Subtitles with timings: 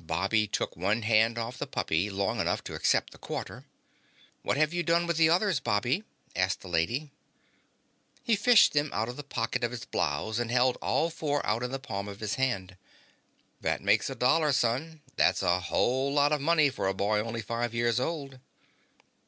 [0.00, 3.66] Bobby took one hand off the puppy long enough to accept the quarter.
[4.42, 6.02] "What have you done with the others, Bobby?"
[6.34, 7.12] asked the lady.
[8.24, 11.62] He fished them out of the pocket of his blouse and held all four out
[11.62, 12.76] in the palm of his hand.
[13.60, 15.02] "That makes a dollar, son.
[15.14, 18.40] That's a whole lot of money for a boy only five years old."